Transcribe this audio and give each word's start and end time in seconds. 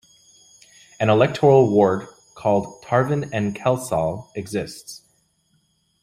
An 0.99 1.11
electoral 1.11 1.69
ward 1.69 2.07
called 2.33 2.81
Tarvin 2.81 3.29
and 3.31 3.53
Kelsall 3.53 4.31
exists. 4.33 5.03